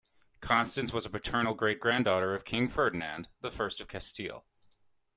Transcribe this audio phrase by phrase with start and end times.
[0.39, 4.47] Constance was a paternal great-granddaughter of King Ferdinand the First of Castile.